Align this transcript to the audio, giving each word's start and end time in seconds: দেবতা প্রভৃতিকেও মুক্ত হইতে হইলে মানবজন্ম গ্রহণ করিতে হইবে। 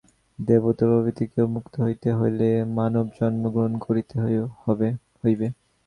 দেবতা 0.39 0.83
প্রভৃতিকেও 0.89 1.45
মুক্ত 1.47 1.73
হইতে 1.81 2.09
হইলে 2.13 2.47
মানবজন্ম 2.75 3.43
গ্রহণ 3.53 3.73
করিতে 3.85 4.15
হইবে। 4.63 4.87